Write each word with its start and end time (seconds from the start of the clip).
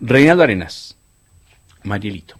Reinaldo 0.00 0.44
Arenas, 0.44 0.96
Marielito. 1.82 2.36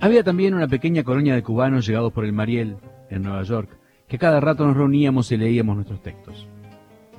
Había 0.00 0.24
también 0.24 0.54
una 0.54 0.66
pequeña 0.66 1.04
colonia 1.04 1.36
de 1.36 1.42
cubanos 1.42 1.86
llegados 1.86 2.12
por 2.12 2.24
el 2.24 2.32
Mariel, 2.32 2.76
en 3.10 3.22
Nueva 3.22 3.44
York, 3.44 3.70
que 4.08 4.18
cada 4.18 4.40
rato 4.40 4.66
nos 4.66 4.76
reuníamos 4.76 5.30
y 5.30 5.36
leíamos 5.36 5.76
nuestros 5.76 6.02
textos. 6.02 6.48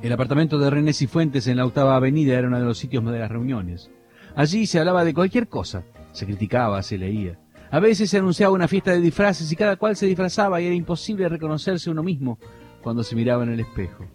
El 0.03 0.11
apartamento 0.11 0.59
de 0.59 0.69
René 0.69 0.91
Cifuentes 0.91 1.47
en 1.47 1.55
la 1.55 1.65
octava 1.65 1.95
avenida 1.95 2.37
era 2.37 2.47
uno 2.47 2.59
de 2.59 2.65
los 2.65 2.77
sitios 2.77 3.03
de 3.05 3.17
las 3.17 3.31
reuniones. 3.31 3.89
Allí 4.35 4.65
se 4.65 4.79
hablaba 4.79 5.05
de 5.05 5.13
cualquier 5.13 5.47
cosa, 5.47 5.83
se 6.11 6.25
criticaba, 6.25 6.81
se 6.83 6.97
leía. 6.97 7.39
A 7.71 7.79
veces 7.79 8.09
se 8.09 8.17
anunciaba 8.17 8.53
una 8.53 8.67
fiesta 8.67 8.91
de 8.91 9.01
disfraces 9.01 9.51
y 9.51 9.55
cada 9.55 9.77
cual 9.77 9.95
se 9.95 10.05
disfrazaba 10.05 10.61
y 10.61 10.65
era 10.65 10.75
imposible 10.75 11.29
reconocerse 11.29 11.89
uno 11.89 12.03
mismo 12.03 12.37
cuando 12.81 13.03
se 13.03 13.15
miraba 13.15 13.43
en 13.43 13.51
el 13.51 13.61
espejo. 13.61 14.05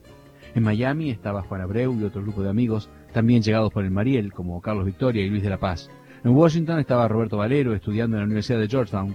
En 0.54 0.62
Miami 0.62 1.10
estaba 1.10 1.42
Juan 1.42 1.62
Abreu 1.62 1.98
y 1.98 2.04
otro 2.04 2.22
grupo 2.22 2.42
de 2.42 2.50
amigos, 2.50 2.90
también 3.12 3.42
llegados 3.42 3.72
por 3.72 3.84
el 3.84 3.90
Mariel, 3.90 4.32
como 4.32 4.60
Carlos 4.60 4.84
Victoria 4.84 5.24
y 5.24 5.30
Luis 5.30 5.42
de 5.42 5.50
la 5.50 5.58
Paz. 5.58 5.90
En 6.22 6.32
Washington 6.32 6.78
estaba 6.78 7.08
Roberto 7.08 7.38
Valero 7.38 7.74
estudiando 7.74 8.16
en 8.16 8.20
la 8.20 8.26
Universidad 8.26 8.60
de 8.60 8.68
Georgetown. 8.68 9.14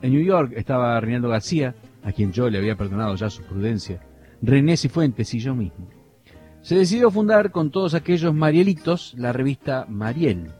En 0.00 0.12
New 0.12 0.24
York 0.24 0.52
estaba 0.56 0.98
Reinaldo 1.00 1.28
García, 1.28 1.74
a 2.02 2.12
quien 2.12 2.32
yo 2.32 2.48
le 2.48 2.58
había 2.58 2.76
perdonado 2.76 3.14
ya 3.14 3.28
su 3.28 3.42
prudencia, 3.42 4.00
René 4.40 4.76
Cifuentes 4.76 5.34
y 5.34 5.38
yo 5.38 5.54
mismo. 5.54 5.88
Se 6.66 6.74
decidió 6.74 7.12
fundar 7.12 7.52
con 7.52 7.70
todos 7.70 7.94
aquellos 7.94 8.34
marielitos 8.34 9.14
la 9.16 9.32
revista 9.32 9.86
Mariel. 9.88 10.50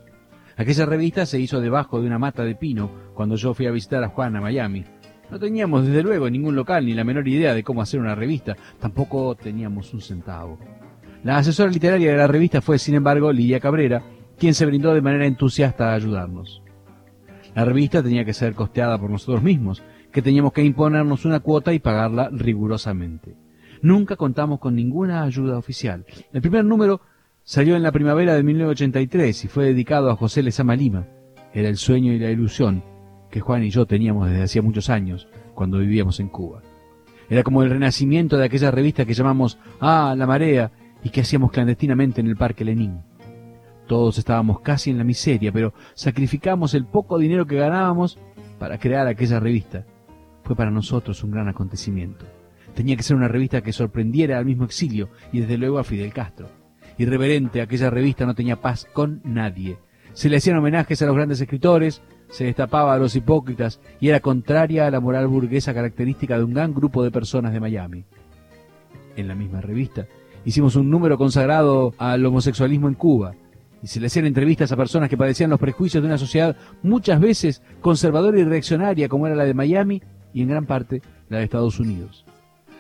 Aquella 0.57 0.87
revista 0.87 1.27
se 1.27 1.41
hizo 1.41 1.61
debajo 1.61 2.01
de 2.01 2.07
una 2.07 2.17
mata 2.17 2.45
de 2.45 2.55
pino 2.55 2.93
cuando 3.13 3.35
yo 3.35 3.55
fui 3.55 3.67
a 3.67 3.73
visitar 3.73 4.05
a 4.05 4.11
Juan 4.11 4.37
a 4.37 4.41
Miami. 4.41 4.85
No 5.33 5.41
teníamos 5.41 5.85
desde 5.85 6.05
luego 6.05 6.31
ningún 6.31 6.55
local 6.55 6.87
ni 6.87 6.95
la 6.95 7.03
menor 7.03 7.27
idea 7.27 7.55
de 7.55 7.65
cómo 7.65 7.83
hacer 7.83 7.99
una 7.99 8.15
revista, 8.15 8.57
tampoco 8.79 9.35
teníamos 9.35 9.93
un 9.95 10.01
centavo. 10.01 10.61
La 11.25 11.39
asesora 11.39 11.73
literaria 11.73 12.13
de 12.13 12.19
la 12.19 12.29
revista 12.29 12.61
fue, 12.61 12.79
sin 12.79 12.95
embargo, 12.95 13.33
Lidia 13.33 13.59
Cabrera, 13.59 14.05
quien 14.39 14.55
se 14.55 14.65
brindó 14.65 14.95
de 14.95 15.03
manera 15.03 15.27
entusiasta 15.27 15.91
a 15.91 15.95
ayudarnos. 15.95 16.63
La 17.57 17.65
revista 17.65 18.01
tenía 18.01 18.25
que 18.25 18.33
ser 18.33 18.55
costeada 18.55 18.97
por 18.97 19.11
nosotros 19.11 19.43
mismos, 19.43 19.83
que 20.13 20.23
teníamos 20.23 20.53
que 20.53 20.63
imponernos 20.63 21.25
una 21.25 21.41
cuota 21.41 21.75
y 21.75 21.81
pagarla 21.81 22.29
rigurosamente. 22.31 23.46
Nunca 23.87 24.17
contamos 24.17 24.59
con 24.59 24.75
ninguna 24.75 25.23
ayuda 25.23 25.57
oficial. 25.57 26.05
El 26.33 26.41
primer 26.41 26.65
número 26.65 27.03
salió 27.45 27.77
en 27.77 27.85
la 27.85 27.93
primavera 27.93 28.35
de 28.35 28.43
1983 28.43 29.45
y 29.45 29.47
fue 29.47 29.67
dedicado 29.67 30.11
a 30.11 30.17
José 30.17 30.43
Lezama 30.43 30.75
Lima. 30.75 31.07
Era 31.55 31.69
el 31.69 31.77
sueño 31.77 32.13
y 32.13 32.19
la 32.19 32.33
ilusión 32.33 32.83
que 33.31 33.39
Juan 33.39 33.63
y 33.63 33.71
yo 33.71 33.87
teníamos 33.87 34.29
desde 34.29 34.43
hacía 34.43 34.61
muchos 34.61 34.91
años, 34.91 35.29
cuando 35.55 35.79
vivíamos 35.79 36.19
en 36.19 36.27
Cuba. 36.31 36.63
Era 37.31 37.45
como 37.45 37.63
el 37.63 37.71
renacimiento 37.71 38.37
de 38.37 38.47
aquella 38.47 38.73
revista 38.73 39.05
que 39.05 39.15
llamamos 39.15 39.57
Ah, 39.81 40.17
la 40.19 40.27
marea 40.27 40.73
y 41.05 41.11
que 41.11 41.21
hacíamos 41.21 41.53
clandestinamente 41.53 42.21
en 42.21 42.27
el 42.27 42.37
Parque 42.37 42.65
Lenín. 42.65 43.03
Todos 43.87 44.19
estábamos 44.19 44.63
casi 44.63 44.91
en 44.91 44.99
la 44.99 45.05
miseria, 45.05 45.53
pero 45.53 45.75
sacrificamos 45.95 46.75
el 46.75 46.87
poco 46.87 47.19
dinero 47.19 47.47
que 47.47 47.55
ganábamos 47.55 48.19
para 48.59 48.79
crear 48.79 49.07
aquella 49.07 49.39
revista. 49.39 49.87
Fue 50.43 50.57
para 50.57 50.73
nosotros 50.73 51.23
un 51.23 51.31
gran 51.31 51.47
acontecimiento. 51.47 52.27
Tenía 52.77 52.95
que 52.95 53.03
ser 53.03 53.17
una 53.17 53.27
revista 53.27 53.63
que 53.63 53.73
sorprendiera 53.73 54.37
al 54.37 54.45
mismo 54.45 54.67
exilio 54.67 55.09
y 55.33 55.41
desde 55.41 55.57
luego 55.57 55.79
a 55.79 55.85
Fidel 55.85 56.13
Castro. 56.13 56.51
Irreverente, 56.99 57.63
aquella 57.63 57.89
revista 57.89 58.27
no 58.27 58.35
tenía 58.35 58.61
paz 58.61 58.87
con 58.93 59.23
nadie. 59.25 59.79
Se 60.13 60.29
le 60.29 60.37
hacían 60.37 60.59
homenajes 60.59 61.01
a 61.01 61.07
los 61.07 61.17
grandes 61.17 61.41
escritores, 61.41 62.03
se 62.29 62.45
destapaba 62.45 62.93
a 62.93 62.99
los 62.99 63.17
hipócritas 63.17 63.81
y 63.99 64.11
era 64.11 64.21
contraria 64.21 64.87
a 64.87 64.91
la 64.91 65.01
moral 65.01 65.27
burguesa 65.27 65.73
característica 65.73 66.37
de 66.37 66.45
un 66.45 66.53
gran 66.53 66.75
grupo 66.75 67.03
de 67.03 67.11
personas 67.11 67.55
de 67.55 67.61
Miami. 67.61 68.05
En 69.17 69.27
la 69.27 69.35
misma 69.35 69.63
revista 69.63 70.07
hicimos 70.45 70.77
un 70.77 70.91
número 70.91 71.17
consagrado 71.17 71.95
al 71.97 72.27
homosexualismo 72.27 72.89
en 72.89 72.95
Cuba, 72.95 73.35
y 73.83 73.87
se 73.87 74.01
le 74.01 74.09
hacían 74.09 74.27
entrevistas 74.27 74.71
a 74.71 74.77
personas 74.77 75.09
que 75.09 75.17
padecían 75.17 75.49
los 75.49 75.61
prejuicios 75.61 76.03
de 76.03 76.09
una 76.09 76.19
sociedad 76.19 76.57
muchas 76.83 77.21
veces 77.21 77.63
conservadora 77.81 78.39
y 78.39 78.45
reaccionaria 78.45 79.09
como 79.09 79.27
era 79.27 79.35
la 79.37 79.45
de 79.45 79.55
Miami 79.55 80.03
y 80.35 80.43
en 80.43 80.49
gran 80.49 80.67
parte 80.67 81.01
la 81.31 81.39
de 81.39 81.45
Estados 81.45 81.81
Unidos. 81.81 82.26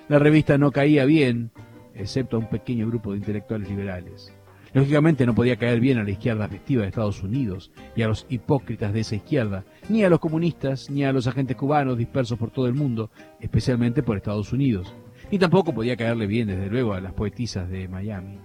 La 0.09 0.19
revista 0.19 0.59
no 0.59 0.71
caía 0.71 1.05
bien, 1.05 1.51
excepto 1.95 2.37
a 2.37 2.41
un 2.41 2.49
pequeño 2.49 2.87
grupo 2.87 3.13
de 3.13 3.19
intelectuales 3.19 3.69
liberales. 3.69 4.33
Lógicamente 4.73 5.27
no 5.27 5.35
podía 5.35 5.57
caer 5.57 5.81
bien 5.81 5.99
a 5.99 6.05
la 6.05 6.11
izquierda 6.11 6.45
afectiva 6.45 6.83
de 6.83 6.89
Estados 6.89 7.23
Unidos 7.23 7.73
y 7.95 8.03
a 8.03 8.09
los 8.09 8.27
hipócritas 8.29 8.93
de 8.93 9.01
esa 9.01 9.17
izquierda, 9.17 9.65
ni 9.89 10.05
a 10.05 10.11
los 10.11 10.21
comunistas, 10.21 10.91
ni 10.91 11.05
a 11.05 11.13
los 11.13 11.27
agentes 11.27 11.57
cubanos 11.57 11.97
dispersos 11.97 12.39
por 12.39 12.51
todo 12.51 12.67
el 12.67 12.75
mundo, 12.75 13.11
especialmente 13.41 14.03
por 14.03 14.17
Estados 14.17 14.53
Unidos. 14.53 14.95
Ni 15.31 15.39
tampoco 15.39 15.73
podía 15.73 15.97
caerle 15.97 16.27
bien, 16.27 16.49
desde 16.49 16.69
luego, 16.69 16.93
a 16.93 17.01
las 17.01 17.15
poetisas 17.15 17.69
de 17.71 17.89
Miami 17.89 18.39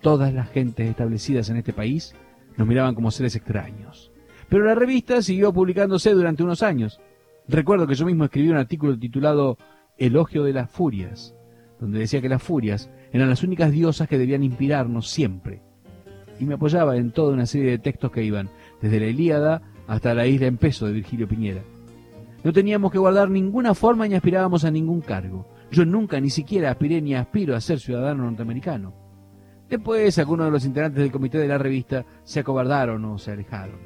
todas 0.00 0.32
las 0.32 0.50
gentes 0.50 0.88
establecidas 0.88 1.50
en 1.50 1.56
este 1.56 1.72
país 1.72 2.14
nos 2.56 2.66
miraban 2.66 2.94
como 2.94 3.10
seres 3.10 3.36
extraños. 3.36 4.10
Pero 4.48 4.64
la 4.64 4.74
revista 4.74 5.22
siguió 5.22 5.52
publicándose 5.52 6.12
durante 6.12 6.42
unos 6.42 6.62
años. 6.62 7.00
Recuerdo 7.48 7.86
que 7.86 7.94
yo 7.94 8.06
mismo 8.06 8.24
escribí 8.24 8.48
un 8.48 8.56
artículo 8.56 8.98
titulado 8.98 9.56
Elogio 10.00 10.42
de 10.44 10.54
las 10.54 10.70
Furias, 10.70 11.34
donde 11.78 12.00
decía 12.00 12.20
que 12.20 12.28
las 12.28 12.42
furias 12.42 12.90
eran 13.12 13.28
las 13.28 13.42
únicas 13.42 13.70
diosas 13.70 14.08
que 14.08 14.18
debían 14.18 14.42
inspirarnos 14.42 15.08
siempre. 15.08 15.62
Y 16.38 16.44
me 16.44 16.54
apoyaba 16.54 16.96
en 16.96 17.12
toda 17.12 17.34
una 17.34 17.46
serie 17.46 17.70
de 17.70 17.78
textos 17.78 18.10
que 18.10 18.24
iban 18.24 18.48
desde 18.80 18.98
la 18.98 19.06
Ilíada 19.06 19.62
hasta 19.86 20.14
la 20.14 20.26
isla 20.26 20.46
en 20.46 20.56
peso 20.56 20.86
de 20.86 20.92
Virgilio 20.92 21.28
Piñera. 21.28 21.62
No 22.42 22.52
teníamos 22.52 22.90
que 22.90 22.98
guardar 22.98 23.28
ninguna 23.28 23.74
forma 23.74 24.08
ni 24.08 24.14
aspirábamos 24.14 24.64
a 24.64 24.70
ningún 24.70 25.02
cargo. 25.02 25.46
Yo 25.70 25.84
nunca 25.84 26.18
ni 26.18 26.30
siquiera 26.30 26.70
aspiré 26.70 27.02
ni 27.02 27.14
aspiro 27.14 27.54
a 27.54 27.60
ser 27.60 27.78
ciudadano 27.78 28.24
norteamericano. 28.24 28.94
Después, 29.68 30.18
algunos 30.18 30.46
de 30.46 30.50
los 30.50 30.64
integrantes 30.64 31.02
del 31.02 31.12
comité 31.12 31.38
de 31.38 31.46
la 31.46 31.58
revista 31.58 32.06
se 32.24 32.40
acobardaron 32.40 33.04
o 33.04 33.18
se 33.18 33.32
alejaron. 33.32 33.78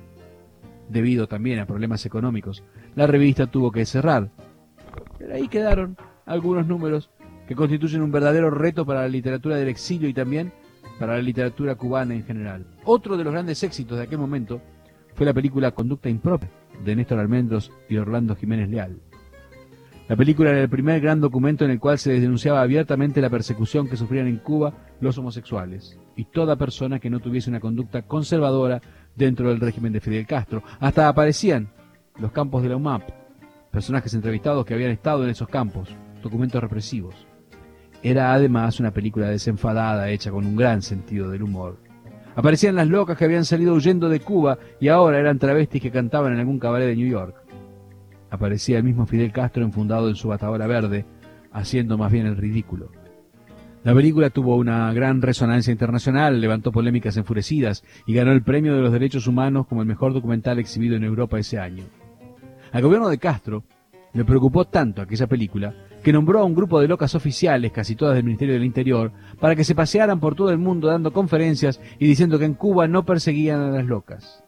Debido 0.88 1.26
también 1.26 1.58
a 1.58 1.66
problemas 1.66 2.06
económicos, 2.06 2.62
la 2.94 3.06
revista 3.06 3.46
tuvo 3.48 3.72
que 3.72 3.84
cerrar. 3.84 4.30
Ahí 5.32 5.48
quedaron 5.48 5.96
algunos 6.26 6.66
números 6.66 7.10
que 7.46 7.54
constituyen 7.54 8.02
un 8.02 8.12
verdadero 8.12 8.50
reto 8.50 8.86
para 8.86 9.02
la 9.02 9.08
literatura 9.08 9.56
del 9.56 9.68
exilio 9.68 10.08
y 10.08 10.14
también 10.14 10.52
para 10.98 11.16
la 11.16 11.22
literatura 11.22 11.74
cubana 11.74 12.14
en 12.14 12.24
general. 12.24 12.66
Otro 12.84 13.16
de 13.16 13.24
los 13.24 13.32
grandes 13.32 13.62
éxitos 13.62 13.98
de 13.98 14.04
aquel 14.04 14.18
momento 14.18 14.60
fue 15.14 15.26
la 15.26 15.34
película 15.34 15.72
Conducta 15.72 16.08
Impropia 16.08 16.50
de 16.84 16.96
Néstor 16.96 17.18
Almendros 17.18 17.70
y 17.88 17.96
Orlando 17.96 18.34
Jiménez 18.34 18.68
Leal. 18.68 18.98
La 20.08 20.16
película 20.16 20.50
era 20.50 20.60
el 20.60 20.68
primer 20.68 21.00
gran 21.00 21.20
documento 21.20 21.64
en 21.64 21.70
el 21.70 21.80
cual 21.80 21.98
se 21.98 22.12
denunciaba 22.20 22.60
abiertamente 22.60 23.22
la 23.22 23.30
persecución 23.30 23.88
que 23.88 23.96
sufrían 23.96 24.26
en 24.26 24.36
Cuba 24.36 24.74
los 25.00 25.16
homosexuales 25.16 25.98
y 26.14 26.26
toda 26.26 26.56
persona 26.56 26.98
que 26.98 27.08
no 27.08 27.20
tuviese 27.20 27.48
una 27.48 27.60
conducta 27.60 28.02
conservadora 28.02 28.82
dentro 29.16 29.48
del 29.48 29.60
régimen 29.60 29.92
de 29.94 30.00
Fidel 30.00 30.26
Castro. 30.26 30.62
Hasta 30.78 31.08
aparecían 31.08 31.70
los 32.18 32.32
campos 32.32 32.62
de 32.62 32.68
la 32.68 32.76
UMAP, 32.76 33.02
personajes 33.74 34.14
entrevistados 34.14 34.64
que 34.64 34.72
habían 34.72 34.90
estado 34.90 35.24
en 35.24 35.30
esos 35.30 35.48
campos, 35.48 35.90
documentos 36.22 36.62
represivos. 36.62 37.26
Era 38.02 38.32
además 38.32 38.80
una 38.80 38.92
película 38.92 39.28
desenfadada, 39.28 40.08
hecha 40.08 40.30
con 40.30 40.46
un 40.46 40.56
gran 40.56 40.80
sentido 40.80 41.28
del 41.28 41.42
humor. 41.42 41.78
Aparecían 42.36 42.76
las 42.76 42.88
locas 42.88 43.18
que 43.18 43.24
habían 43.26 43.44
salido 43.44 43.74
huyendo 43.74 44.08
de 44.08 44.20
Cuba 44.20 44.58
y 44.80 44.88
ahora 44.88 45.18
eran 45.18 45.38
travestis 45.38 45.82
que 45.82 45.90
cantaban 45.90 46.32
en 46.32 46.40
algún 46.40 46.58
cabaret 46.58 46.88
de 46.88 46.96
New 46.96 47.08
York 47.08 47.44
aparecía 48.34 48.78
el 48.78 48.84
mismo 48.84 49.06
Fidel 49.06 49.32
Castro 49.32 49.64
enfundado 49.64 50.08
en 50.08 50.16
su 50.16 50.28
batadora 50.28 50.66
verde, 50.66 51.06
haciendo 51.52 51.96
más 51.96 52.12
bien 52.12 52.26
el 52.26 52.36
ridículo. 52.36 52.90
La 53.82 53.94
película 53.94 54.30
tuvo 54.30 54.56
una 54.56 54.92
gran 54.92 55.22
resonancia 55.22 55.70
internacional, 55.70 56.40
levantó 56.40 56.72
polémicas 56.72 57.16
enfurecidas 57.16 57.84
y 58.06 58.14
ganó 58.14 58.32
el 58.32 58.42
premio 58.42 58.74
de 58.74 58.80
los 58.80 58.92
derechos 58.92 59.26
humanos 59.26 59.66
como 59.66 59.82
el 59.82 59.88
mejor 59.88 60.14
documental 60.14 60.58
exhibido 60.58 60.96
en 60.96 61.04
Europa 61.04 61.38
ese 61.38 61.58
año. 61.58 61.84
Al 62.74 62.82
gobierno 62.82 63.08
de 63.08 63.18
Castro 63.18 63.62
le 64.14 64.24
preocupó 64.24 64.64
tanto 64.64 65.00
aquella 65.00 65.28
película 65.28 65.72
que 66.02 66.12
nombró 66.12 66.40
a 66.40 66.44
un 66.44 66.56
grupo 66.56 66.80
de 66.80 66.88
locas 66.88 67.14
oficiales, 67.14 67.70
casi 67.70 67.94
todas 67.94 68.16
del 68.16 68.24
Ministerio 68.24 68.54
del 68.54 68.64
Interior, 68.64 69.12
para 69.38 69.54
que 69.54 69.62
se 69.62 69.76
pasearan 69.76 70.18
por 70.18 70.34
todo 70.34 70.50
el 70.50 70.58
mundo 70.58 70.88
dando 70.88 71.12
conferencias 71.12 71.80
y 72.00 72.08
diciendo 72.08 72.36
que 72.36 72.46
en 72.46 72.54
Cuba 72.54 72.88
no 72.88 73.06
perseguían 73.06 73.60
a 73.60 73.70
las 73.70 73.86
locas. 73.86 74.42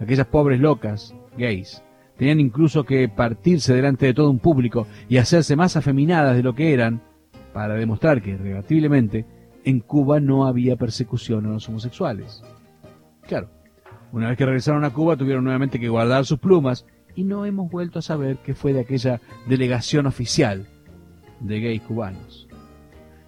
Aquellas 0.00 0.26
pobres 0.26 0.58
locas, 0.58 1.14
gays, 1.38 1.84
Tenían 2.16 2.40
incluso 2.40 2.84
que 2.84 3.08
partirse 3.08 3.72
delante 3.72 4.04
de 4.04 4.14
todo 4.14 4.30
un 4.30 4.40
público 4.40 4.88
y 5.08 5.18
hacerse 5.18 5.54
más 5.54 5.76
afeminadas 5.76 6.36
de 6.36 6.42
lo 6.42 6.56
que 6.56 6.74
eran 6.74 7.00
para 7.54 7.74
demostrar 7.74 8.20
que, 8.20 8.30
irrebatiblemente, 8.30 9.26
en 9.64 9.78
Cuba 9.78 10.18
no 10.18 10.44
había 10.44 10.74
persecución 10.74 11.46
a 11.46 11.50
los 11.50 11.68
homosexuales. 11.68 12.42
Claro, 13.28 13.48
una 14.12 14.28
vez 14.28 14.36
que 14.36 14.44
regresaron 14.44 14.84
a 14.84 14.90
Cuba 14.90 15.16
tuvieron 15.16 15.44
nuevamente 15.44 15.78
que 15.78 15.88
guardar 15.88 16.26
sus 16.26 16.40
plumas 16.40 16.84
y 17.14 17.24
no 17.24 17.44
hemos 17.46 17.70
vuelto 17.70 17.98
a 17.98 18.02
saber 18.02 18.38
qué 18.44 18.54
fue 18.54 18.72
de 18.72 18.80
aquella 18.80 19.20
delegación 19.46 20.06
oficial 20.06 20.66
de 21.40 21.60
gays 21.60 21.82
cubanos. 21.82 22.48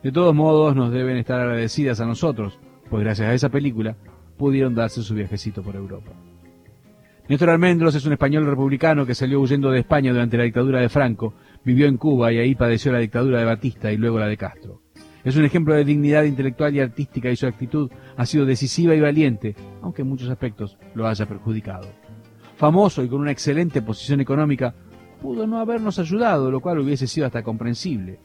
De 0.02 0.12
todos 0.12 0.34
modos, 0.34 0.74
nos 0.74 0.92
deben 0.92 1.16
estar 1.16 1.40
agradecidas 1.40 2.00
a 2.00 2.06
nosotros, 2.06 2.58
pues 2.90 3.04
gracias 3.04 3.28
a 3.28 3.34
esa 3.34 3.48
película 3.48 3.96
pudieron 4.36 4.74
darse 4.74 5.02
su 5.02 5.14
viajecito 5.14 5.62
por 5.62 5.76
Europa. 5.76 6.12
Néstor 7.28 7.50
Almendros 7.50 7.94
es 7.94 8.04
un 8.04 8.12
español 8.12 8.44
republicano 8.46 9.06
que 9.06 9.14
salió 9.14 9.40
huyendo 9.40 9.70
de 9.70 9.78
España 9.78 10.12
durante 10.12 10.36
la 10.36 10.42
dictadura 10.42 10.80
de 10.80 10.88
Franco, 10.88 11.34
vivió 11.64 11.86
en 11.86 11.96
Cuba 11.96 12.32
y 12.32 12.38
ahí 12.38 12.54
padeció 12.56 12.90
la 12.90 12.98
dictadura 12.98 13.38
de 13.38 13.44
Batista 13.44 13.92
y 13.92 13.96
luego 13.96 14.18
la 14.18 14.26
de 14.26 14.36
Castro. 14.36 14.82
Es 15.24 15.36
un 15.36 15.44
ejemplo 15.44 15.74
de 15.74 15.84
dignidad 15.84 16.24
intelectual 16.24 16.74
y 16.74 16.80
artística 16.80 17.30
y 17.30 17.36
su 17.36 17.46
actitud 17.46 17.90
ha 18.16 18.26
sido 18.26 18.44
decisiva 18.44 18.94
y 18.96 19.00
valiente, 19.00 19.54
aunque 19.80 20.02
en 20.02 20.08
muchos 20.08 20.28
aspectos 20.28 20.78
lo 20.94 21.06
haya 21.06 21.26
perjudicado. 21.26 21.86
Famoso 22.62 23.02
y 23.02 23.08
con 23.08 23.20
una 23.20 23.32
excelente 23.32 23.82
posición 23.82 24.20
económica, 24.20 24.72
pudo 25.20 25.48
no 25.48 25.58
habernos 25.58 25.98
ayudado, 25.98 26.48
lo 26.48 26.60
cual 26.60 26.78
hubiese 26.78 27.08
sido 27.08 27.26
hasta 27.26 27.42
comprensible. 27.42 28.20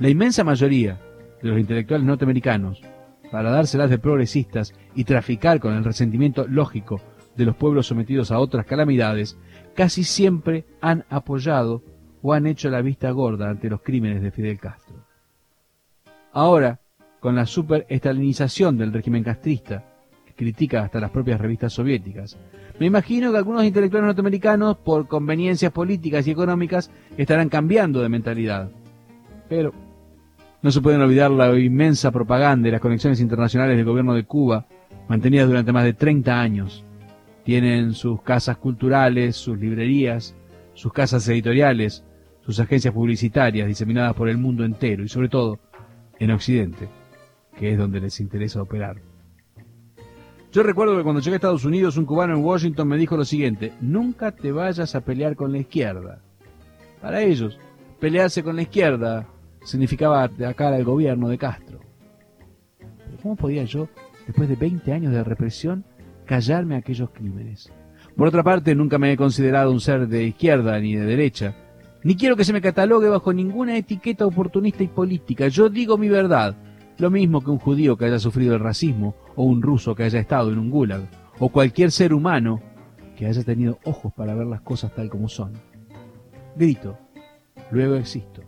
La 0.00 0.08
inmensa 0.08 0.42
mayoría 0.42 0.98
de 1.40 1.48
los 1.48 1.60
intelectuales 1.60 2.04
norteamericanos, 2.04 2.82
para 3.30 3.52
dárselas 3.52 3.88
de 3.88 4.00
progresistas 4.00 4.74
y 4.96 5.04
traficar 5.04 5.60
con 5.60 5.72
el 5.72 5.84
resentimiento 5.84 6.48
lógico 6.48 7.00
de 7.36 7.44
los 7.44 7.54
pueblos 7.54 7.86
sometidos 7.86 8.32
a 8.32 8.40
otras 8.40 8.66
calamidades, 8.66 9.38
casi 9.76 10.02
siempre 10.02 10.64
han 10.80 11.04
apoyado 11.08 11.84
o 12.22 12.32
han 12.32 12.48
hecho 12.48 12.68
la 12.70 12.82
vista 12.82 13.12
gorda 13.12 13.50
ante 13.50 13.70
los 13.70 13.82
crímenes 13.82 14.20
de 14.20 14.32
Fidel 14.32 14.58
Castro. 14.58 14.96
Ahora, 16.32 16.80
con 17.20 17.36
la 17.36 17.46
superestalinización 17.46 18.78
del 18.78 18.92
régimen 18.92 19.22
castrista, 19.22 19.84
critica 20.36 20.82
hasta 20.82 21.00
las 21.00 21.10
propias 21.10 21.40
revistas 21.40 21.72
soviéticas, 21.72 22.38
me 22.78 22.86
imagino 22.86 23.32
que 23.32 23.38
algunos 23.38 23.64
intelectuales 23.64 24.06
norteamericanos, 24.06 24.76
por 24.76 25.08
conveniencias 25.08 25.72
políticas 25.72 26.26
y 26.26 26.30
económicas, 26.30 26.90
estarán 27.16 27.48
cambiando 27.48 28.02
de 28.02 28.10
mentalidad. 28.10 28.70
Pero 29.48 29.72
no 30.60 30.70
se 30.70 30.82
pueden 30.82 31.00
olvidar 31.00 31.30
la 31.30 31.58
inmensa 31.58 32.10
propaganda 32.10 32.68
y 32.68 32.72
las 32.72 32.80
conexiones 32.80 33.20
internacionales 33.20 33.76
del 33.76 33.86
gobierno 33.86 34.14
de 34.14 34.24
Cuba, 34.24 34.66
mantenidas 35.08 35.48
durante 35.48 35.72
más 35.72 35.84
de 35.84 35.94
30 35.94 36.38
años. 36.38 36.84
Tienen 37.44 37.94
sus 37.94 38.20
casas 38.22 38.58
culturales, 38.58 39.36
sus 39.36 39.58
librerías, 39.58 40.34
sus 40.74 40.92
casas 40.92 41.26
editoriales, 41.28 42.04
sus 42.44 42.60
agencias 42.60 42.92
publicitarias 42.92 43.68
diseminadas 43.68 44.14
por 44.14 44.28
el 44.28 44.36
mundo 44.36 44.64
entero 44.64 45.02
y 45.02 45.08
sobre 45.08 45.28
todo 45.28 45.58
en 46.18 46.30
Occidente, 46.30 46.88
que 47.58 47.72
es 47.72 47.78
donde 47.78 48.00
les 48.00 48.20
interesa 48.20 48.60
operar. 48.60 48.96
Yo 50.52 50.62
recuerdo 50.62 50.96
que 50.96 51.02
cuando 51.02 51.20
llegué 51.20 51.34
a 51.34 51.36
Estados 51.36 51.64
Unidos 51.64 51.96
un 51.96 52.06
cubano 52.06 52.34
en 52.34 52.44
Washington 52.44 52.88
me 52.88 52.96
dijo 52.96 53.16
lo 53.16 53.24
siguiente, 53.24 53.72
nunca 53.80 54.32
te 54.32 54.52
vayas 54.52 54.94
a 54.94 55.00
pelear 55.02 55.36
con 55.36 55.52
la 55.52 55.58
izquierda. 55.58 56.22
Para 57.00 57.22
ellos, 57.22 57.58
pelearse 58.00 58.42
con 58.42 58.56
la 58.56 58.62
izquierda 58.62 59.26
significaba 59.64 60.22
atacar 60.22 60.72
al 60.72 60.84
gobierno 60.84 61.28
de 61.28 61.38
Castro. 61.38 61.80
¿cómo 63.22 63.34
podía 63.36 63.64
yo, 63.64 63.88
después 64.26 64.48
de 64.48 64.54
20 64.54 64.92
años 64.92 65.12
de 65.12 65.24
represión, 65.24 65.84
callarme 66.26 66.76
aquellos 66.76 67.10
crímenes? 67.10 67.72
Por 68.16 68.28
otra 68.28 68.44
parte, 68.44 68.74
nunca 68.74 68.98
me 68.98 69.12
he 69.12 69.16
considerado 69.16 69.72
un 69.72 69.80
ser 69.80 70.06
de 70.06 70.24
izquierda 70.24 70.78
ni 70.78 70.94
de 70.94 71.04
derecha, 71.04 71.54
ni 72.04 72.14
quiero 72.14 72.36
que 72.36 72.44
se 72.44 72.52
me 72.52 72.60
catalogue 72.60 73.08
bajo 73.08 73.32
ninguna 73.32 73.76
etiqueta 73.76 74.24
oportunista 74.24 74.84
y 74.84 74.88
política. 74.88 75.48
Yo 75.48 75.68
digo 75.68 75.98
mi 75.98 76.08
verdad, 76.08 76.54
lo 76.98 77.10
mismo 77.10 77.42
que 77.42 77.50
un 77.50 77.58
judío 77.58 77.96
que 77.96 78.06
haya 78.06 78.18
sufrido 78.18 78.54
el 78.54 78.60
racismo, 78.60 79.14
o 79.34 79.44
un 79.44 79.62
ruso 79.62 79.94
que 79.94 80.04
haya 80.04 80.20
estado 80.20 80.52
en 80.52 80.58
un 80.58 80.70
gulag, 80.70 81.02
o 81.38 81.48
cualquier 81.50 81.90
ser 81.90 82.14
humano 82.14 82.60
que 83.16 83.26
haya 83.26 83.42
tenido 83.42 83.78
ojos 83.84 84.12
para 84.14 84.34
ver 84.34 84.46
las 84.46 84.60
cosas 84.60 84.94
tal 84.94 85.08
como 85.08 85.28
son. 85.28 85.52
Grito, 86.56 86.98
luego 87.70 87.96
existo. 87.96 88.42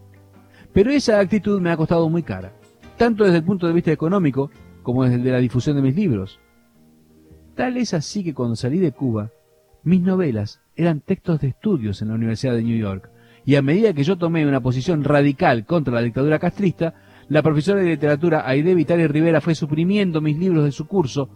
Pero 0.72 0.90
esa 0.90 1.18
actitud 1.18 1.60
me 1.60 1.70
ha 1.70 1.76
costado 1.76 2.08
muy 2.08 2.22
cara, 2.22 2.52
tanto 2.96 3.24
desde 3.24 3.38
el 3.38 3.44
punto 3.44 3.66
de 3.66 3.72
vista 3.72 3.92
económico 3.92 4.50
como 4.82 5.04
desde 5.04 5.16
el 5.16 5.24
de 5.24 5.32
la 5.32 5.38
difusión 5.38 5.76
de 5.76 5.82
mis 5.82 5.96
libros. 5.96 6.40
Tal 7.54 7.76
es 7.76 7.92
así 7.92 8.22
que 8.22 8.34
cuando 8.34 8.56
salí 8.56 8.78
de 8.78 8.92
Cuba, 8.92 9.30
mis 9.82 10.00
novelas 10.00 10.60
eran 10.76 11.00
textos 11.00 11.40
de 11.40 11.48
estudios 11.48 12.00
en 12.00 12.08
la 12.08 12.14
Universidad 12.14 12.54
de 12.54 12.62
New 12.62 12.78
York, 12.78 13.10
y 13.44 13.56
a 13.56 13.62
medida 13.62 13.94
que 13.94 14.04
yo 14.04 14.16
tomé 14.16 14.46
una 14.46 14.60
posición 14.60 15.04
radical 15.04 15.64
contra 15.64 15.94
la 15.94 16.02
dictadura 16.02 16.38
castrista, 16.38 16.94
la 17.28 17.42
profesora 17.42 17.80
de 17.80 17.90
literatura 17.90 18.48
Aide 18.48 18.74
Vitali 18.74 19.06
Rivera 19.06 19.40
fue 19.40 19.54
suprimiendo 19.54 20.20
mis 20.20 20.38
libros 20.38 20.64
de 20.64 20.72
su 20.72 20.86
curso 20.86 21.28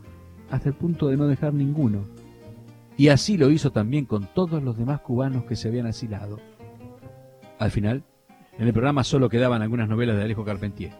hasta 0.50 0.68
el 0.68 0.74
punto 0.74 1.08
de 1.08 1.16
no 1.16 1.26
dejar 1.26 1.52
ninguno. 1.54 2.04
Y 2.96 3.08
así 3.08 3.36
lo 3.36 3.50
hizo 3.50 3.72
también 3.72 4.04
con 4.04 4.28
todos 4.34 4.62
los 4.62 4.76
demás 4.76 5.00
cubanos 5.00 5.44
que 5.44 5.56
se 5.56 5.68
habían 5.68 5.86
asilado. 5.86 6.40
Al 7.58 7.70
final, 7.70 8.04
en 8.58 8.66
el 8.66 8.72
programa 8.72 9.04
solo 9.04 9.28
quedaban 9.28 9.62
algunas 9.62 9.88
novelas 9.88 10.16
de 10.16 10.24
Alejo 10.24 10.44
Carpentier. 10.44 10.92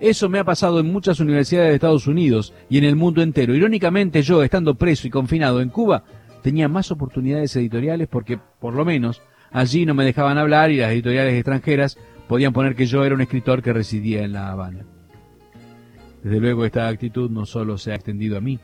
Eso 0.00 0.28
me 0.28 0.38
ha 0.38 0.44
pasado 0.44 0.80
en 0.80 0.92
muchas 0.92 1.18
universidades 1.18 1.70
de 1.70 1.74
Estados 1.74 2.06
Unidos 2.06 2.54
y 2.68 2.78
en 2.78 2.84
el 2.84 2.94
mundo 2.94 3.20
entero. 3.20 3.54
Irónicamente 3.54 4.22
yo, 4.22 4.42
estando 4.42 4.74
preso 4.74 5.06
y 5.06 5.10
confinado 5.10 5.60
en 5.60 5.70
Cuba, 5.70 6.04
tenía 6.42 6.68
más 6.68 6.90
oportunidades 6.90 7.56
editoriales 7.56 8.06
porque, 8.06 8.38
por 8.60 8.74
lo 8.74 8.84
menos, 8.84 9.22
Allí 9.50 9.86
no 9.86 9.94
me 9.94 10.04
dejaban 10.04 10.38
hablar 10.38 10.70
y 10.70 10.76
las 10.76 10.92
editoriales 10.92 11.34
extranjeras 11.34 11.98
podían 12.28 12.52
poner 12.52 12.76
que 12.76 12.86
yo 12.86 13.04
era 13.04 13.14
un 13.14 13.22
escritor 13.22 13.62
que 13.62 13.72
residía 13.72 14.22
en 14.22 14.32
La 14.32 14.52
Habana. 14.52 14.84
Desde 16.22 16.40
luego 16.40 16.64
esta 16.64 16.86
actitud 16.86 17.30
no 17.30 17.46
solo 17.46 17.78
se 17.78 17.92
ha 17.92 17.94
extendido 17.94 18.36
a 18.36 18.40
mí, 18.40 18.60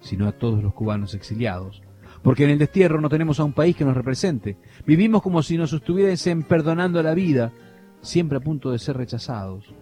sino 0.00 0.28
a 0.28 0.32
todos 0.32 0.62
los 0.62 0.74
cubanos 0.74 1.14
exiliados. 1.14 1.82
Porque 2.22 2.44
en 2.44 2.50
el 2.50 2.58
destierro 2.58 3.00
no 3.00 3.08
tenemos 3.08 3.40
a 3.40 3.44
un 3.44 3.52
país 3.52 3.74
que 3.76 3.84
nos 3.84 3.96
represente. 3.96 4.58
Vivimos 4.84 5.22
como 5.22 5.42
si 5.42 5.56
nos 5.56 5.72
estuviesen 5.72 6.42
perdonando 6.42 7.02
la 7.02 7.14
vida, 7.14 7.52
siempre 8.02 8.38
a 8.38 8.40
punto 8.40 8.70
de 8.70 8.78
ser 8.78 8.96
rechazados. 8.96 9.74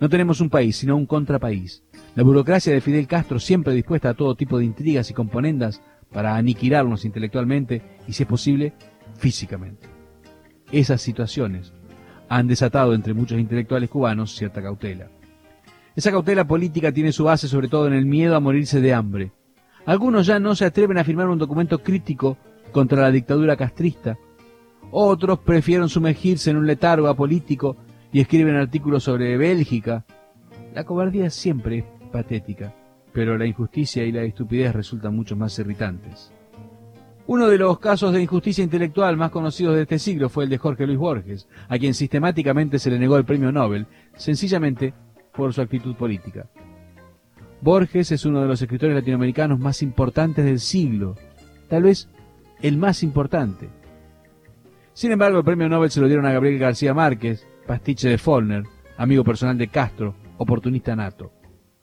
No 0.00 0.08
tenemos 0.08 0.40
un 0.40 0.50
país, 0.50 0.76
sino 0.76 0.96
un 0.96 1.06
contrapaís. 1.06 1.82
La 2.14 2.22
burocracia 2.22 2.72
de 2.72 2.80
Fidel 2.80 3.06
Castro, 3.06 3.38
siempre 3.38 3.74
dispuesta 3.74 4.10
a 4.10 4.14
todo 4.14 4.36
tipo 4.36 4.58
de 4.58 4.64
intrigas 4.64 5.10
y 5.10 5.14
componendas 5.14 5.82
para 6.12 6.36
aniquilarnos 6.36 7.04
intelectualmente 7.04 7.82
y, 8.06 8.12
si 8.12 8.22
es 8.22 8.28
posible, 8.28 8.72
físicamente. 9.18 9.88
Esas 10.70 11.00
situaciones 11.00 11.72
han 12.28 12.46
desatado 12.46 12.94
entre 12.94 13.14
muchos 13.14 13.38
intelectuales 13.38 13.90
cubanos 13.90 14.34
cierta 14.34 14.62
cautela. 14.62 15.08
Esa 15.94 16.10
cautela 16.10 16.46
política 16.46 16.92
tiene 16.92 17.12
su 17.12 17.24
base 17.24 17.48
sobre 17.48 17.68
todo 17.68 17.86
en 17.86 17.94
el 17.94 18.06
miedo 18.06 18.36
a 18.36 18.40
morirse 18.40 18.80
de 18.80 18.92
hambre. 18.92 19.32
Algunos 19.86 20.26
ya 20.26 20.38
no 20.38 20.54
se 20.54 20.64
atreven 20.64 20.98
a 20.98 21.04
firmar 21.04 21.28
un 21.28 21.38
documento 21.38 21.82
crítico 21.82 22.36
contra 22.72 23.02
la 23.02 23.10
dictadura 23.10 23.56
castrista. 23.56 24.18
Otros 24.90 25.38
prefieren 25.38 25.88
sumergirse 25.88 26.50
en 26.50 26.58
un 26.58 26.66
letargo 26.66 27.08
apolítico 27.08 27.76
y 28.12 28.20
escriben 28.20 28.56
artículos 28.56 29.04
sobre 29.04 29.36
Bélgica. 29.36 30.04
La 30.74 30.84
cobardía 30.84 31.30
siempre 31.30 31.78
es 31.78 31.84
patética, 32.12 32.74
pero 33.12 33.38
la 33.38 33.46
injusticia 33.46 34.04
y 34.04 34.12
la 34.12 34.22
estupidez 34.22 34.74
resultan 34.74 35.14
mucho 35.14 35.36
más 35.36 35.58
irritantes. 35.58 36.32
Uno 37.28 37.48
de 37.48 37.58
los 37.58 37.80
casos 37.80 38.12
de 38.12 38.22
injusticia 38.22 38.62
intelectual 38.62 39.16
más 39.16 39.32
conocidos 39.32 39.74
de 39.74 39.82
este 39.82 39.98
siglo 39.98 40.28
fue 40.28 40.44
el 40.44 40.50
de 40.50 40.58
Jorge 40.58 40.86
Luis 40.86 40.98
Borges, 40.98 41.48
a 41.68 41.76
quien 41.76 41.92
sistemáticamente 41.92 42.78
se 42.78 42.88
le 42.88 43.00
negó 43.00 43.16
el 43.16 43.24
premio 43.24 43.50
Nobel, 43.50 43.88
sencillamente 44.14 44.94
por 45.32 45.52
su 45.52 45.60
actitud 45.60 45.96
política. 45.96 46.48
Borges 47.60 48.12
es 48.12 48.24
uno 48.26 48.42
de 48.42 48.46
los 48.46 48.62
escritores 48.62 48.94
latinoamericanos 48.94 49.58
más 49.58 49.82
importantes 49.82 50.44
del 50.44 50.60
siglo, 50.60 51.16
tal 51.68 51.82
vez 51.82 52.08
el 52.62 52.76
más 52.76 53.02
importante. 53.02 53.70
Sin 54.92 55.10
embargo, 55.10 55.38
el 55.38 55.44
premio 55.44 55.68
Nobel 55.68 55.90
se 55.90 56.00
lo 56.00 56.06
dieron 56.06 56.26
a 56.26 56.32
Gabriel 56.32 56.60
García 56.60 56.94
Márquez, 56.94 57.44
pastiche 57.66 58.08
de 58.08 58.18
Follner, 58.18 58.62
amigo 58.96 59.24
personal 59.24 59.58
de 59.58 59.66
Castro, 59.66 60.14
oportunista 60.38 60.94
nato. 60.94 61.32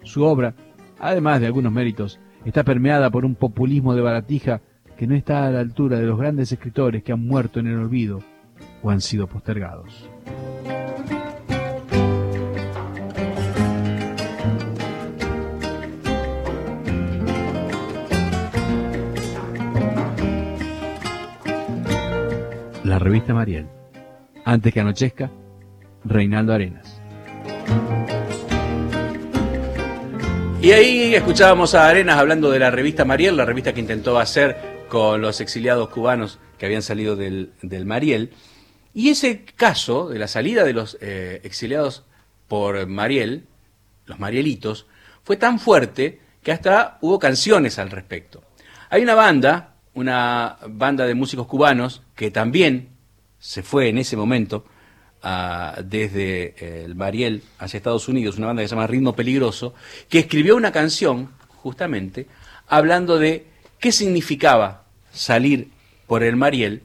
Su 0.04 0.24
obra, 0.24 0.56
además 1.00 1.42
de 1.42 1.48
algunos 1.48 1.74
méritos, 1.74 2.22
está 2.46 2.64
permeada 2.64 3.10
por 3.10 3.26
un 3.26 3.36
populismo 3.36 3.94
de 3.94 4.02
baratija 4.02 4.62
que 4.98 5.08
no 5.08 5.16
está 5.16 5.48
a 5.48 5.52
la 5.52 5.60
altura 5.60 6.00
de 6.00 6.06
los 6.06 6.18
grandes 6.18 6.52
escritores 6.52 7.04
que 7.04 7.12
han 7.12 7.26
muerto 7.26 7.60
en 7.60 7.68
el 7.68 7.78
olvido 7.78 8.22
o 8.82 8.90
han 8.90 9.02
sido 9.02 9.28
postergados. 9.28 10.10
La 22.84 23.00
revista 23.00 23.34
Mariel. 23.34 23.68
Antes 24.46 24.74
que 24.74 24.80
anochezca, 24.82 25.32
Reinaldo 26.04 26.54
Arenas. 26.54 27.02
Y 30.62 30.72
ahí 30.72 31.14
escuchábamos 31.14 31.76
a 31.76 31.90
Arenas 31.90 32.18
hablando 32.18 32.50
de 32.50 32.60
la 32.60 32.72
revista 32.72 33.04
Mariel, 33.04 33.36
la 33.36 33.46
revista 33.46 33.74
que 33.74 33.82
intentó 33.82 34.18
hacer 34.18 34.73
con 34.94 35.24
los 35.24 35.42
exiliados 35.42 35.90
cubanos 35.90 36.38
que 36.60 36.68
habían 36.68 36.84
salido 36.84 37.16
del, 37.16 37.52
Mariel. 37.84 38.30
Y 38.94 39.10
ese 39.10 39.44
caso 39.44 40.08
de 40.08 40.20
la 40.20 40.28
salida 40.28 40.64
de 40.64 40.74
los 40.74 41.00
eh, 41.02 41.42
exiliados 41.44 42.04
por 42.48 42.86
Mariel, 42.86 43.48
los 44.06 44.20
Marielitos, 44.20 44.86
fue 45.24 45.36
tan 45.36 45.58
fuerte 45.58 46.22
que 46.44 46.52
hasta 46.52 47.00
hubo 47.02 47.18
canciones 47.18 47.80
al 47.80 47.90
respecto. 47.90 48.44
Hay 48.92 49.02
una 49.02 49.16
banda, 49.16 49.78
una 49.96 50.60
banda 50.68 51.08
de 51.08 51.16
músicos 51.16 51.48
cubanos, 51.48 52.04
que 52.16 52.30
también 52.30 52.90
se 53.40 53.64
fue 53.64 53.90
en 53.90 53.98
ese 53.98 54.16
momento 54.16 54.64
ah, 55.24 55.76
desde 55.84 56.54
eh, 56.56 56.84
el 56.86 56.94
Mariel 56.94 57.42
hacia 57.58 57.78
Estados 57.78 58.08
Unidos, 58.08 58.38
una 58.38 58.46
banda 58.46 58.62
que 58.62 58.68
se 58.68 58.76
llama 58.76 58.86
Ritmo 58.86 59.16
Peligroso, 59.16 59.74
que 60.08 60.20
escribió 60.20 60.56
una 60.56 60.72
canción 60.72 61.32
justamente, 61.48 62.28
hablando 62.68 63.18
de 63.18 63.48
qué 63.80 63.92
significaba 63.92 64.83
salir 65.14 65.72
por 66.08 66.24
el 66.24 66.36
Mariel 66.36 66.84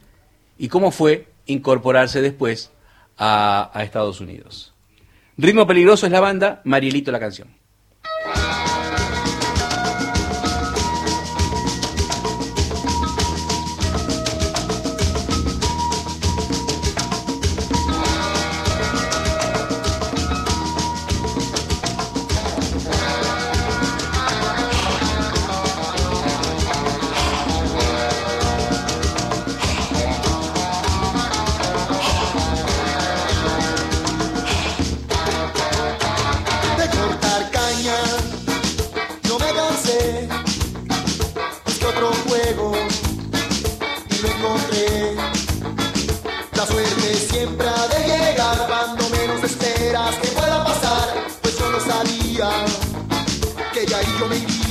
y 0.56 0.68
cómo 0.68 0.90
fue 0.92 1.26
incorporarse 1.46 2.22
después 2.22 2.70
a, 3.16 3.70
a 3.74 3.82
Estados 3.82 4.20
Unidos. 4.20 4.74
Ritmo 5.36 5.66
Peligroso 5.66 6.06
es 6.06 6.12
la 6.12 6.20
banda, 6.20 6.60
Marielito 6.64 7.10
la 7.10 7.20
canción. 7.20 7.57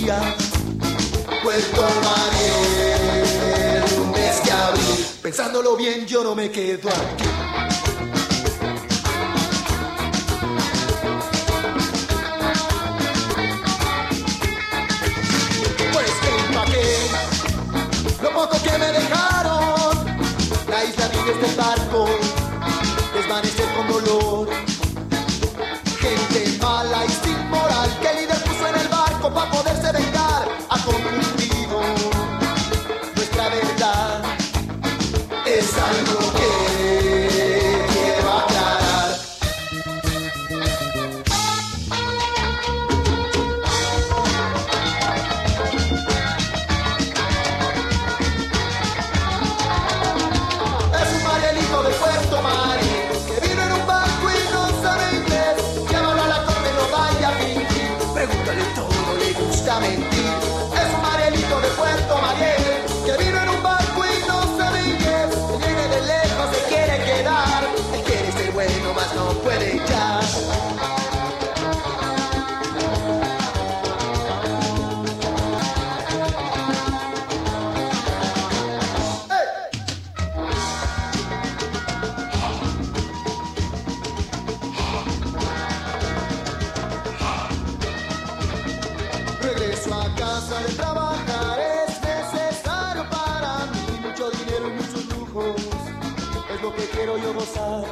Iría. 0.07 0.35
Puerto 1.43 1.87
un 3.99 4.11
mes 4.11 4.41
que 4.41 4.51
abril. 4.51 5.05
Pensándolo 5.21 5.75
bien, 5.75 6.05
yo 6.05 6.23
no 6.23 6.35
me 6.35 6.49
quedo 6.49 6.89
aquí. 6.89 7.86
Lo 96.61 96.73
que 96.75 96.85
quiero 96.89 97.17
yo 97.17 97.33
gozar. 97.33 97.85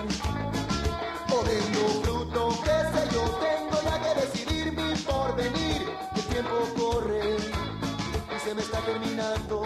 O 1.31 1.43
vendo 1.43 1.87
fruto, 2.03 2.49
qué 2.63 2.77
sé 2.93 3.13
yo, 3.13 3.21
tengo 3.45 3.81
ya 3.83 4.01
que 4.01 4.21
decidir 4.21 4.71
mi 4.71 4.95
porvenir. 4.95 5.81
El 6.15 6.23
tiempo 6.23 6.55
corre 6.75 7.37
y 7.37 8.39
se 8.43 8.55
me 8.55 8.61
está 8.61 8.79
terminando. 8.79 9.63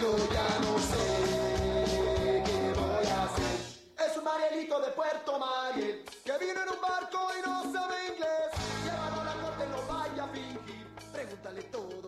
Yo 0.00 0.16
ya 0.32 0.48
no 0.64 0.78
sé 0.90 2.42
qué 2.44 2.72
voy 2.74 3.06
a 3.06 3.22
hacer. 3.24 4.10
Es 4.10 4.16
un 4.16 4.24
Marielito 4.24 4.80
de 4.80 4.90
Puerto 4.90 5.38
Mariel 5.38 6.04
que 6.24 6.38
vino 6.38 6.62
en 6.62 6.68
un 6.68 6.80
barco 6.80 7.30
y 7.38 7.48
no 7.48 7.72
sabe 7.72 7.94
inglés. 8.08 8.50
Llévalo 8.84 9.20
a 9.20 9.24
la 9.24 9.34
corte, 9.34 9.66
no 9.68 9.94
vaya 9.94 10.24
a 10.24 10.28
fingir. 10.28 10.86
Pregúntale 11.12 11.62
todo. 11.64 12.07